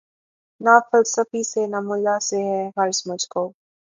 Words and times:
نہ 0.61 0.73
فلسفی 0.89 1.43
سے 1.43 1.61
نہ 1.67 1.79
ملا 1.83 2.17
سے 2.19 2.39
ہے 2.43 2.61
غرض 2.77 3.01
مجھ 3.05 3.27
کو 3.29 3.43